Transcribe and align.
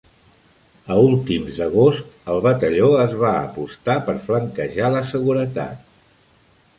A 0.93 0.95
últims 1.07 1.51
d"agost, 1.57 2.15
el 2.35 2.41
batalló 2.45 2.89
es 3.03 3.13
va 3.25 3.33
apostar 3.41 3.99
per 4.07 4.15
flanquejar 4.25 4.89
la 4.97 5.05
seguretat. 5.11 5.85